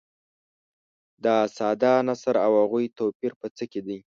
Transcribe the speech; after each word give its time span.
د 1.23 1.25
ساده 1.55 1.93
نثر 2.07 2.35
او 2.45 2.51
هغوي 2.61 2.87
توپیر 2.97 3.31
په 3.41 3.47
څه 3.57 3.63
کې 3.71 3.81
دي. 3.87 3.97